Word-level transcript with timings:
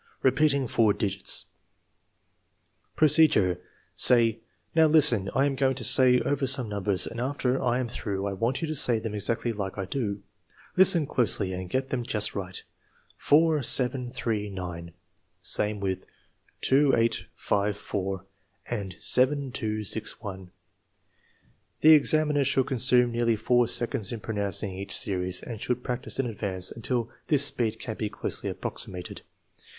Repeating 0.23 0.65
four 0.65 0.93
digits 0.93 1.45
Procedure. 2.95 3.59
Say: 3.95 4.39
"Now, 4.73 4.87
listen. 4.87 5.29
I 5.35 5.45
am 5.45 5.53
going 5.53 5.75
to 5.75 5.83
say 5.83 6.19
over 6.21 6.47
some 6.47 6.67
numbers 6.67 7.05
and 7.05 7.21
after 7.21 7.61
I 7.61 7.77
am 7.79 7.87
through, 7.87 8.25
I 8.25 8.33
want 8.33 8.63
you 8.63 8.67
to 8.67 8.73
say 8.75 8.97
them 8.97 9.13
exactly 9.13 9.53
like 9.53 9.77
I 9.77 9.85
do. 9.85 10.23
Listen 10.75 11.05
closely 11.05 11.53
and 11.53 11.69
get 11.69 11.91
them 11.91 12.01
just 12.01 12.33
right 12.33 12.63
4 13.17 13.61
7 13.61 14.09
3 14.09 14.49
9." 14.49 14.91
Same 15.39 15.79
with 15.79 16.07
2 16.61 16.95
8 16.97 17.27
5 17.35 17.77
4 17.77 18.25
and 18.71 18.95
7 18.97 19.51
2 19.51 19.83
6 19.83 20.19
1. 20.19 20.49
The 21.81 21.93
examiner 21.93 22.43
should 22.43 22.65
consume 22.65 23.11
nearly 23.11 23.35
four 23.35 23.67
seconds 23.67 24.11
in 24.11 24.19
pro 24.19 24.33
nouncing 24.33 24.73
each 24.73 24.97
series, 24.97 25.43
and 25.43 25.61
should 25.61 25.83
practice 25.83 26.17
in 26.17 26.25
advance 26.25 26.71
until 26.71 27.11
this 27.27 27.45
speed 27.45 27.77
can 27.77 27.97
be 27.97 28.09
closely 28.09 28.49
approximated. 28.49 29.21